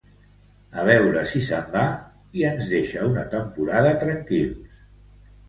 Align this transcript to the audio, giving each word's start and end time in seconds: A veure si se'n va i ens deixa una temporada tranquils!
A 0.83 0.85
veure 0.87 1.21
si 1.31 1.41
se'n 1.47 1.67
va 1.75 1.83
i 2.41 2.47
ens 2.53 2.71
deixa 2.73 3.05
una 3.11 3.27
temporada 3.35 3.93
tranquils! 4.07 4.83